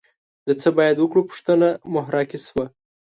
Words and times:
د 0.47 0.49
څه 0.61 0.69
باید 0.77 0.95
وکړو 0.99 1.21
پوښتنه 1.29 1.67
محراقي 1.93 2.39
شوه 2.47 2.65